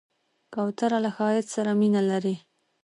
کوتره 0.53 0.97
له 1.05 1.11
ښایست 1.17 1.49
سره 1.55 1.71
مینه 1.79 2.01
لري. 2.11 2.35